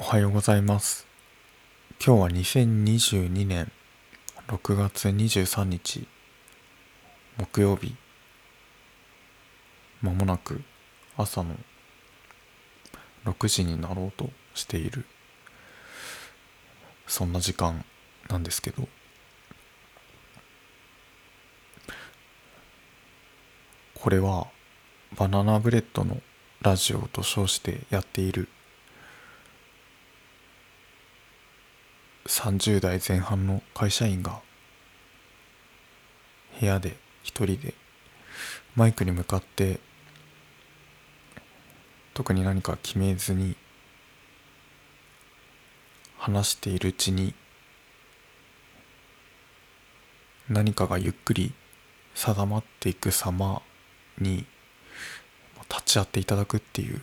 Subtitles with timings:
[0.00, 1.08] おはようございます。
[2.00, 3.72] 今日は2022年
[4.46, 6.06] 6月23日
[7.36, 7.96] 木曜日。
[10.00, 10.62] まもなく
[11.16, 11.56] 朝の
[13.24, 15.04] 6時になろうとしている
[17.08, 17.84] そんな時間
[18.28, 18.86] なんですけど
[24.00, 24.46] これは
[25.16, 26.18] バナナブレッドの
[26.62, 28.48] ラジオと称してやっている
[32.38, 34.40] 30代前半の会社員が
[36.60, 37.74] 部屋で一人で
[38.76, 39.80] マイクに向かって
[42.14, 43.56] 特に何か決めずに
[46.16, 47.34] 話しているうちに
[50.48, 51.52] 何かがゆっくり
[52.14, 53.62] 定まっていく様
[54.20, 54.46] に
[55.68, 57.00] 立ち会っていただくっていう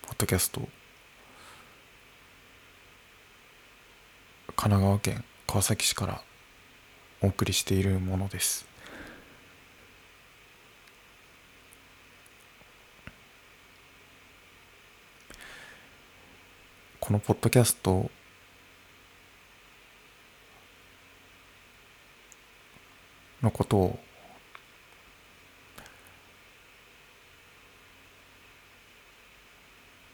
[0.00, 0.62] ポッドキャスト
[4.64, 6.22] 神奈川県川崎市から
[7.20, 8.64] お送りしているものです。
[16.98, 18.10] このポッドキャスト
[23.42, 23.98] のことを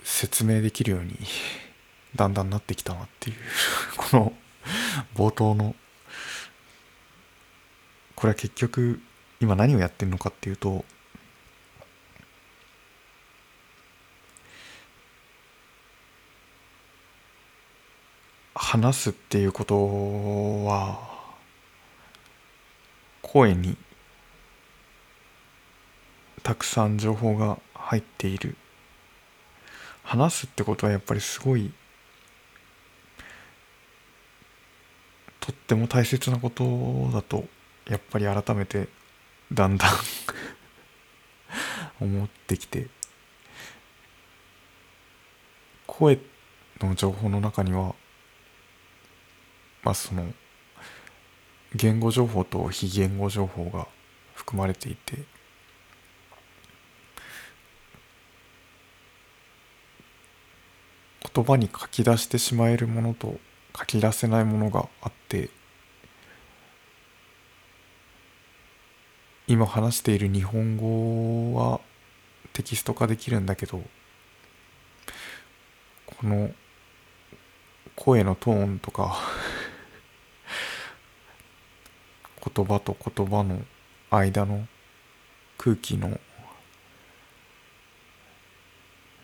[0.03, 1.17] 説明できるように
[2.17, 3.37] だんだんなってきたなっていう。
[3.97, 4.33] この
[5.15, 5.75] 冒頭の。
[8.15, 9.01] これは結局
[9.41, 10.85] 今何をやってるのかっていうと。
[18.55, 21.09] 話すっていうことは
[23.23, 23.77] 声に
[26.43, 28.57] たくさん情報が入っている。
[30.03, 31.73] 話すってことはやっぱりすごい
[35.51, 37.45] とっても大切なことだと
[37.89, 38.89] やっぱり改めて
[39.53, 39.97] だんだん
[42.01, 42.87] 思ってきて
[45.89, 46.21] 声
[46.81, 47.97] の情報の中には
[49.83, 50.33] まあその
[51.75, 53.89] 言語情報と非言語情報が
[54.35, 55.25] 含まれていて
[61.35, 63.41] 言葉に書き出してしまえるものと
[63.79, 65.51] 書き出せないものがあって
[69.47, 71.81] 今話している日本語は
[72.53, 73.83] テキスト化できるんだけど
[76.07, 76.51] この
[77.97, 79.19] 声のトーンとか
[82.55, 83.63] 言葉と言葉の
[84.11, 84.67] 間の
[85.59, 86.21] 空気の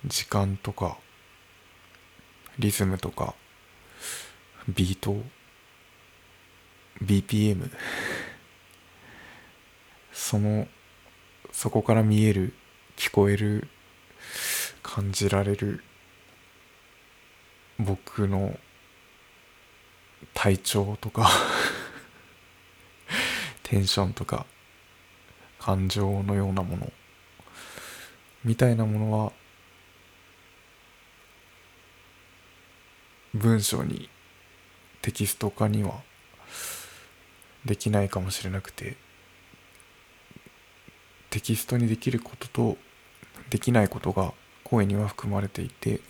[0.04, 0.98] 時間とか
[2.58, 3.34] リズムとか
[4.68, 5.36] ビート。
[7.02, 7.70] BPM
[10.12, 10.66] その
[11.52, 12.54] そこから見える
[12.96, 13.68] 聞こえる
[14.82, 15.82] 感じられる
[17.78, 18.58] 僕の
[20.32, 21.28] 体調とか
[23.62, 24.46] テンションとか
[25.58, 26.92] 感情のようなもの。
[28.44, 29.32] みたいなものは
[33.34, 34.08] 文章に
[35.06, 36.00] テキスト化には
[37.64, 38.96] できないかもしれなくて
[41.30, 42.76] テキストにできることと
[43.48, 44.32] できないことが
[44.64, 46.00] 声には含まれていて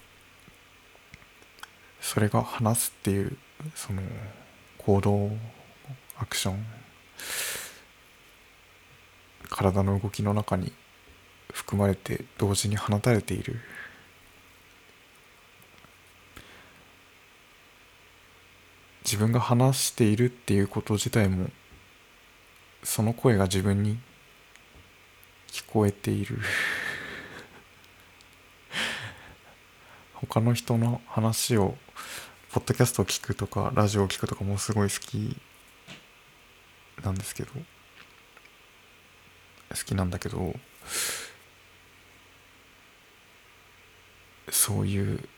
[2.00, 3.36] それが話すっていう
[3.74, 4.00] その
[4.78, 5.30] 行動
[6.16, 6.66] アクション
[9.50, 10.72] 体の動きの中に
[11.52, 13.60] 含まれて同時に放たれている。
[19.06, 21.48] 自分が話しているっていうこと自体も
[22.82, 23.98] その声が自分に
[25.48, 26.38] 聞こえている。
[30.14, 31.78] 他の人の話を
[32.50, 35.36] ポッドキャストを聞くとかラジオを聞くとかもすごい好き
[37.02, 37.52] なんですけど。
[39.70, 40.54] 好きなんだけど
[44.50, 45.28] そういう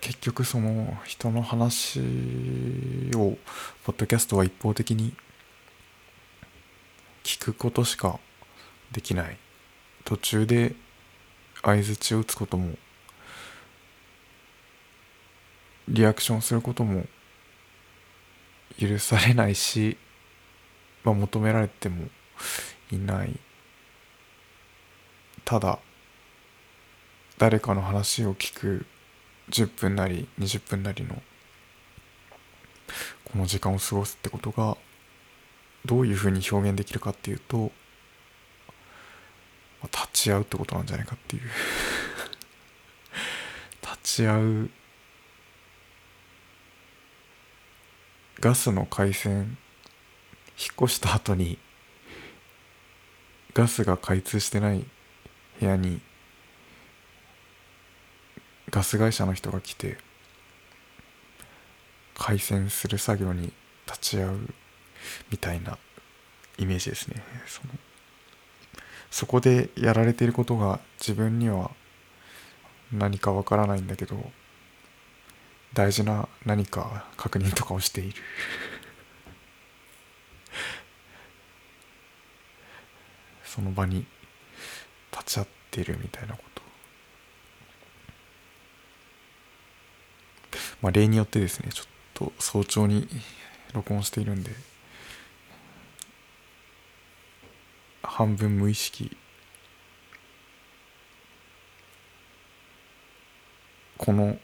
[0.00, 2.00] 結局その人の話
[3.14, 3.36] を
[3.84, 5.14] ポッドキャストは一方的に
[7.22, 8.18] 聞くことしか
[8.92, 9.36] できない。
[10.04, 10.74] 途中で
[11.62, 12.74] 相づちを打つことも
[15.88, 17.04] リアクションすることも
[18.78, 19.98] 許されないし、
[21.04, 22.08] まあ、求められても
[22.90, 23.38] いない。
[25.44, 25.78] ただ
[27.36, 28.86] 誰かの話を聞く。
[29.50, 31.20] 10分なり20分なりの
[33.24, 34.76] この時間を過ごすってことが
[35.84, 37.72] どういうふうに表現できるかっていうと
[39.84, 41.42] 立ち会うってことなんじゃないかっていう。
[43.82, 44.70] 立ち会う
[48.40, 49.58] ガスの回線
[50.58, 51.58] 引っ越した後に
[53.54, 54.84] ガスが開通してない
[55.58, 56.00] 部屋に
[58.70, 59.98] ガス会社の人が来て
[62.14, 63.52] 回線する作業に
[63.86, 64.48] 立ち会う
[65.30, 65.78] みたいな
[66.58, 67.22] イメージですね。
[67.46, 67.70] その
[69.10, 71.72] そこでやられていることが自分には
[72.92, 74.30] 何かわからないんだけど
[75.72, 78.22] 大事な何か確認とかをしている。
[83.44, 84.06] その場に
[85.10, 86.49] 立ち会っているみたいなこと。
[90.82, 93.08] まあ例によってですねちょっと早朝に
[93.72, 94.50] 録音しているんで
[98.02, 99.16] 半分無意識
[103.96, 104.38] この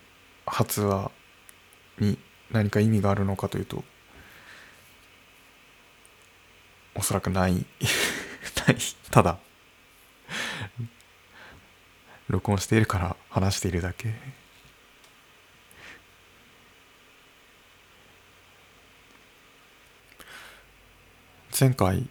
[0.46, 1.10] 発話
[1.98, 2.18] に
[2.50, 3.82] 何か意味があるのかというと
[6.94, 7.52] おそらくない。
[8.66, 8.76] ない。
[9.10, 9.38] ただ
[12.28, 14.14] 録音しているから話しているだけ。
[21.58, 22.06] 前回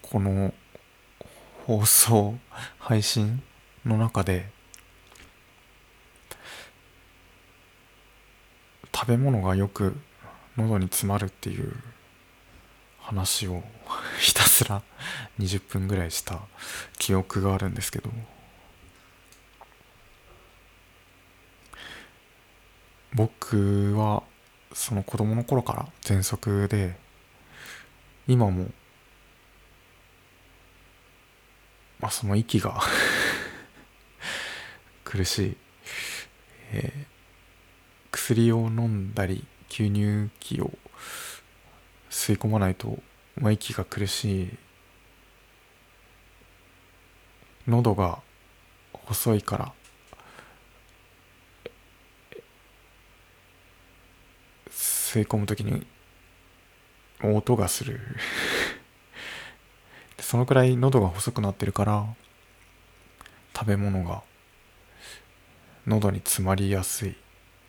[0.00, 0.54] この
[1.66, 2.38] 放送
[2.78, 3.42] 配信
[3.84, 4.46] の中で
[8.94, 9.94] 食べ物がよく
[10.56, 11.74] 喉に詰まるっていう
[12.98, 13.62] 話を
[14.20, 14.80] ひたすら
[15.38, 16.40] 20分ぐらいした
[16.96, 18.10] 記憶があるんですけど。
[23.14, 24.22] 僕は
[24.74, 26.96] その子供の頃から喘息で
[28.26, 28.70] 今も
[32.02, 32.80] まあ、その息が
[35.04, 35.56] 苦しい、
[36.72, 37.06] えー、
[38.10, 40.76] 薬を飲んだり吸入器を
[42.10, 43.00] 吸い込まないと、
[43.36, 44.58] まあ、息が苦しい。
[47.68, 48.20] 喉が
[48.92, 49.72] 細いから
[55.12, 55.86] 吸い込む時に
[57.22, 58.00] 音がする。
[60.18, 62.06] そのくらい喉が細くなってるから
[63.54, 64.22] 食べ物が
[65.86, 67.14] 喉に詰まりやすい。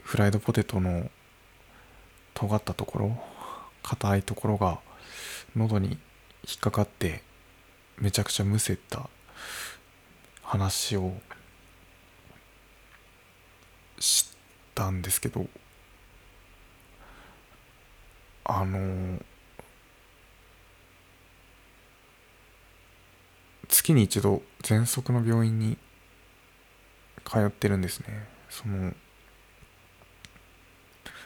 [0.03, 1.11] フライドポテトの
[2.33, 3.23] 尖ったところ
[3.81, 4.79] 硬いところが
[5.53, 5.89] 喉に
[6.47, 7.23] 引っかかって
[7.97, 9.09] めちゃくちゃむせた
[10.43, 11.13] 話を
[13.99, 14.29] し
[14.73, 15.47] たんですけど
[18.45, 19.19] あの
[23.67, 25.77] 月に一度喘息の病院に
[27.25, 28.27] 通ってるんですね。
[28.49, 28.93] その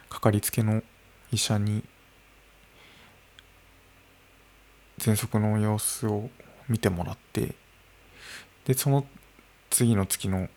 [0.10, 0.82] かかりつけの
[1.32, 1.84] 医者に
[4.98, 6.30] 喘息の様子を
[6.70, 7.56] 見てもらって
[8.66, 9.06] でその
[9.70, 10.50] 次の月の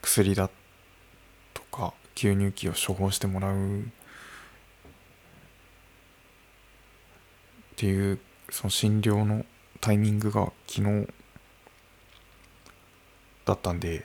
[0.00, 0.50] 薬だ
[1.54, 3.84] とか吸入器を処方してもらう
[7.78, 8.18] っていう
[8.50, 9.46] その診療の
[9.80, 11.06] タイミングが昨日
[13.44, 14.04] だったんで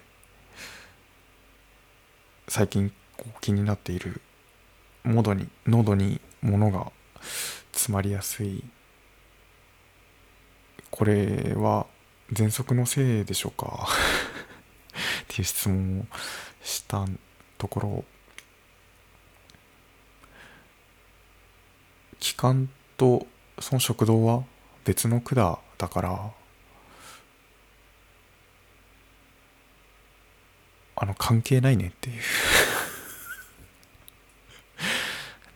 [2.48, 4.22] 最近こう気になっている
[5.04, 6.92] 喉に喉に物が
[7.72, 8.64] 詰まりやすい。
[10.92, 11.88] これは
[12.32, 13.88] 喘息のせいでしょうか？
[15.26, 16.06] っていう質問を
[16.62, 17.08] した
[17.58, 18.06] ところ
[22.20, 23.26] 気管と
[23.60, 24.44] その食道は
[24.84, 26.32] 別の管だから
[30.96, 32.22] あの関係ないねっていう。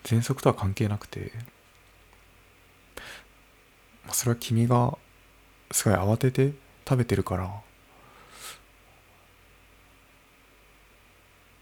[0.04, 1.32] 喘息とは関係なくて、
[4.06, 4.98] まあ、それは君が
[5.72, 6.54] すごい慌てて
[6.88, 7.62] 食べてるから。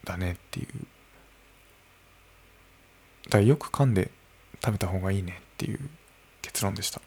[0.03, 0.67] だねっていう。
[3.25, 4.11] だからよく噛んで
[4.63, 5.79] 食べた方がいいねっていう。
[6.55, 7.01] 結論でした。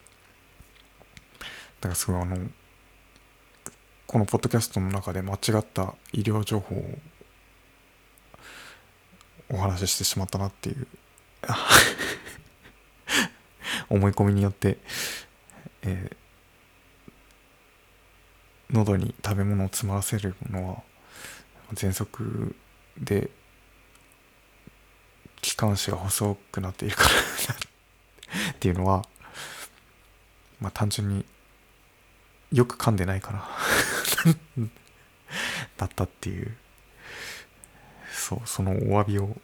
[1.81, 2.37] だからすごいあの
[4.05, 6.99] このポッドキャストの中で間違った医療情報を
[9.49, 10.87] お話ししてしまったなっていう
[13.89, 14.77] 思い込みによって、
[15.81, 20.83] えー、喉に食べ物を詰まらせるのは
[21.73, 22.55] 喘息
[22.99, 23.31] で
[25.41, 27.09] 気管支が細くなっているから
[28.51, 29.03] っていうのは
[30.59, 31.25] まあ単純に
[32.51, 33.47] よく噛んでないから。
[35.77, 36.55] だったっていう。
[38.11, 39.37] そうそのお詫びを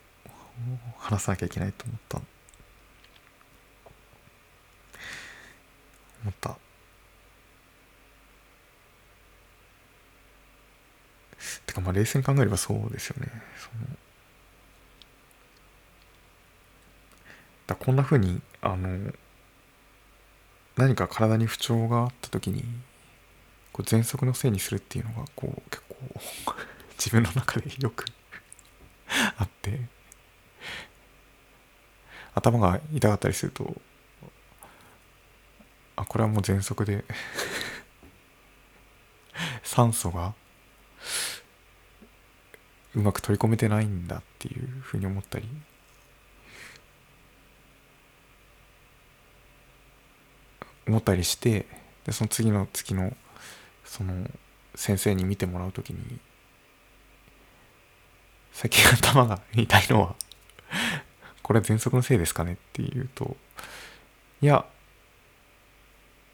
[0.97, 2.17] 話さなきゃいけないと思った。
[6.23, 6.57] 思った。
[11.65, 13.31] てかまあ冷静に考えればそうですよね。
[17.67, 19.11] だこんなふうにあの
[20.75, 22.63] 何か体に不調があった時に
[23.71, 26.55] こう喘息のせいにするっていうのがこう結構
[26.97, 28.05] 自分の中でよく
[29.37, 29.81] あって
[32.33, 33.81] 頭が痛かったりすると
[35.95, 37.05] あこれはもう喘息で
[39.63, 40.33] 酸素が
[42.95, 45.47] うまく取り込めてないんだっていうふうに思ったり
[50.87, 51.65] 思ったりして
[52.05, 53.13] でその次の月の
[53.83, 54.29] その
[54.75, 56.19] 先生に見てもらう時に
[58.51, 60.15] 最近頭が痛いのは
[61.41, 63.35] これ喘息のせいですかねっていうと
[64.41, 64.65] いや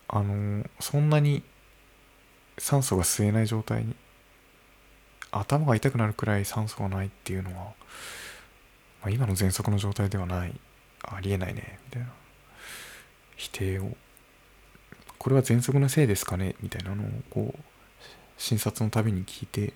[0.07, 1.43] あのそんなに
[2.57, 3.95] 酸素が吸えない状態に
[5.31, 7.73] 頭が痛くなるくらい酸素がないっていうのは、ま
[9.03, 10.53] あ、今の喘息の状態ではない。
[11.03, 11.79] ありえないね。
[11.85, 12.09] みたいな。
[13.37, 13.89] 否定を
[15.21, 16.55] これは喘息のせいですかね？
[16.63, 17.59] みたいなのをこう
[18.39, 19.71] 診察のたびに聞いて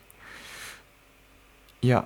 [1.84, 2.04] いや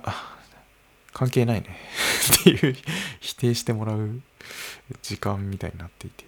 [1.14, 1.68] 関係ないね。
[2.42, 2.76] っていう
[3.20, 4.20] 否定してもらう
[5.00, 6.26] 時間みたいになっていて。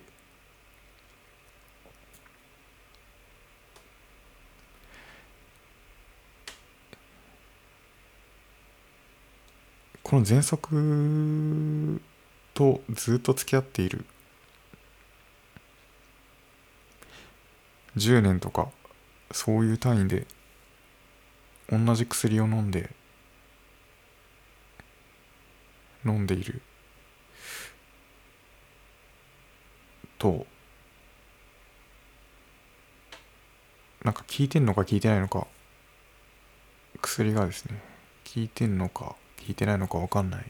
[10.02, 12.00] この喘息
[12.54, 14.06] とずっと付き合っている
[17.96, 18.70] 10年とか
[19.30, 20.26] そういう単位で
[21.70, 22.90] 同じ薬を飲んで
[26.04, 26.62] 飲んでいる。
[30.18, 30.46] と
[34.04, 35.46] なんか効いてんのか効いてないのか
[37.00, 37.82] 薬がですね
[38.32, 39.16] 効いてんのか効
[39.48, 40.44] いてないのか分かんない。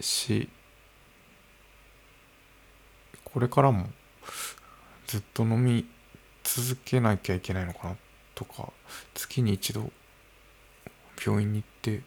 [0.00, 0.48] し
[3.38, 3.86] これからも
[5.06, 5.86] ずっと飲み
[6.42, 7.96] 続けなきゃいけないのかな
[8.34, 8.72] とか
[9.14, 9.92] 月に一度
[11.24, 12.02] 病院に行って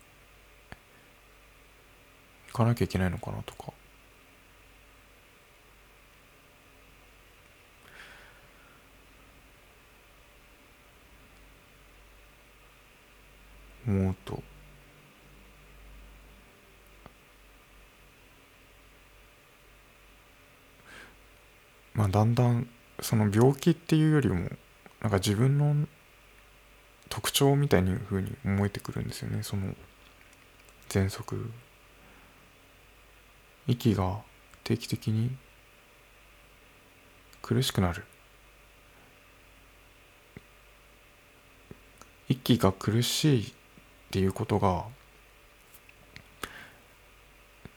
[2.51, 3.71] 行かなきゃいけないのかなとか。
[13.87, 14.50] 思うと
[22.01, 22.67] まあだんだん
[22.99, 24.49] その病気っていうよりも
[25.01, 25.87] なんか自分の
[27.09, 29.43] 特徴みたいにふうに思えてくるんですよね。
[29.43, 29.75] その
[30.89, 31.51] 喘息。
[33.67, 34.17] 息が
[34.63, 35.29] 定期的に
[37.43, 38.03] 苦しくなる。
[42.29, 43.51] 息が苦しいっ
[44.09, 44.85] ていうことが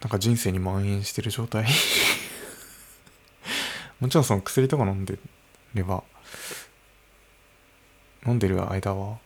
[0.01, 1.67] なんか人生に蔓延してる状態。
[4.01, 5.19] もちろんその薬とか飲んで
[5.75, 6.03] れば
[8.27, 9.19] 飲んでる間は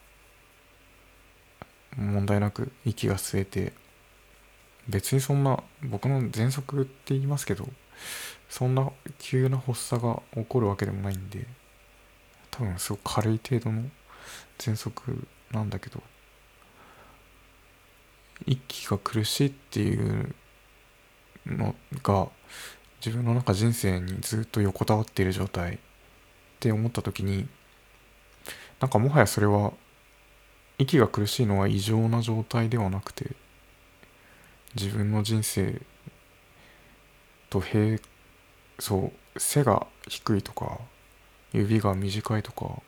[1.96, 3.72] 問題なく息が吸えて
[4.88, 7.68] 別にそんな僕の喘息って言いますけど
[8.48, 11.46] そんな急な発作が起こるわけでもないんで
[12.50, 13.82] 多分すごく軽い程度の
[14.58, 16.02] 喘息なんだけど
[18.46, 20.34] 息が苦しいっていう
[21.46, 22.28] のが
[23.04, 25.78] 自分の中人生にずっと横たわっている状態っ
[26.60, 27.46] て思った時に
[28.80, 29.72] なんかもはやそれは
[30.78, 33.32] 息が苦しいのは異常な状態ではなくて
[34.74, 35.80] 自分の人生
[37.50, 37.98] と平
[38.78, 40.78] そう背が低いとか
[41.52, 42.82] 指が短いとか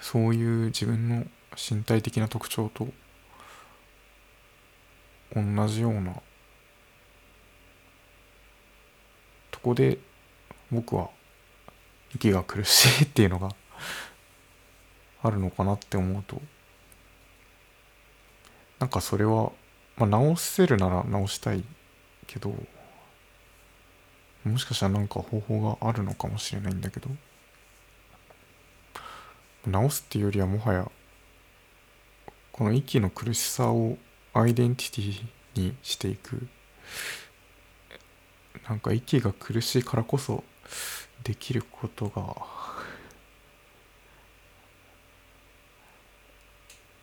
[0.00, 1.24] そういう自分の
[1.56, 2.88] 身体的な特徴と
[5.34, 6.14] 同じような
[9.50, 9.98] とこで
[10.70, 11.08] 僕は
[12.14, 13.48] 息が苦しいっていうのが
[15.22, 16.40] あるのかなって思うと
[18.78, 19.52] なんかそれは、
[19.96, 21.64] まあ、直せるなら直したい
[22.26, 22.54] けど
[24.44, 27.08] もしかしたらなんか方法があるのかもしれないんだけど
[29.66, 30.90] 直すっていうよりはもはや
[32.52, 33.96] この息の苦しさを
[34.34, 36.46] アイデンティティにしていく。
[38.68, 40.42] なんか息が苦しいからこそ
[41.22, 42.36] できることが。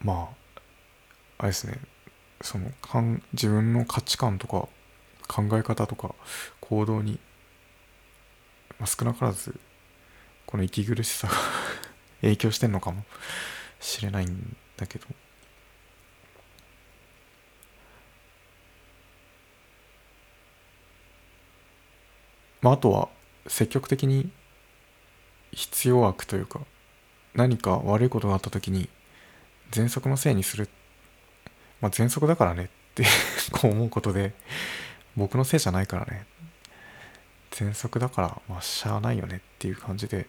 [0.04, 0.42] まあ
[1.38, 1.80] あれですね。
[2.42, 4.68] そのかん自分の価値観とか
[5.28, 6.16] 考え方とか
[6.60, 7.20] 行動に、
[8.80, 9.60] まあ、少なからず
[10.48, 11.34] この息苦しさが
[12.22, 13.06] 影響してんのかも
[13.80, 15.08] しれないんだけど。
[22.62, 23.10] まああとは
[23.48, 24.30] 積極的に
[25.52, 26.62] 必要悪というか
[27.34, 28.90] 何か悪いことがあった時に
[29.72, 30.70] 喘息のせいにする。
[31.80, 33.04] まあ喘息だからねって
[33.52, 34.34] こう思うことで
[35.16, 36.26] 僕のせいじゃないからね。
[37.52, 40.28] 喘息だからまあしゃあないよねっていう感じで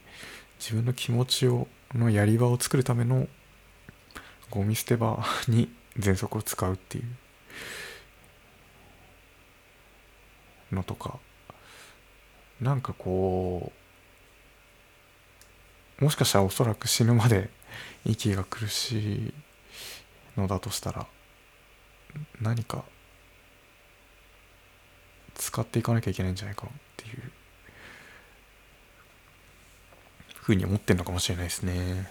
[0.58, 3.28] 自分の気持ちをのやり場を作るための
[4.50, 7.04] ゴミ捨て場に喘息を使うっていう
[10.74, 11.18] のとか
[12.62, 13.72] なんかこ
[16.00, 17.50] うもしかしたらおそらく死ぬまで
[18.06, 19.34] 息が苦しい
[20.36, 21.06] のだとしたら
[22.40, 22.84] 何か
[25.34, 27.22] 使っていかなきゃいけないんじゃないかっていう
[30.36, 32.08] ふうに思ってるのかもしれないですね。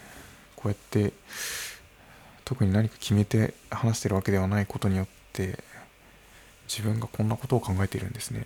[0.55, 1.13] こうやって
[2.43, 5.63] 特に何か決めて話してるわけではないことによって
[6.67, 8.45] 自分がこんなことを考えているんですね。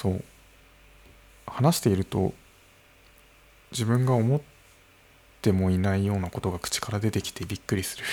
[0.00, 0.22] そう。
[1.44, 2.32] 話していると
[3.72, 4.40] 自分が思っ
[5.42, 8.04] てもいないようなことが口から出てきてびっくりする。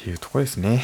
[0.00, 0.82] っていうとこですね。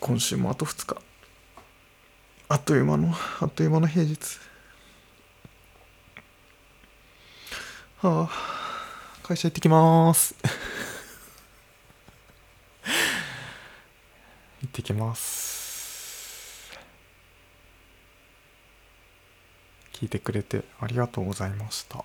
[0.00, 1.13] 今週もあと2日。
[2.54, 4.38] あっという間のあっという間の平日。
[7.98, 10.36] はあ会社行ってきます。
[14.62, 16.78] 行ってきます。
[19.92, 22.04] 聞いてくれてありがとうございました。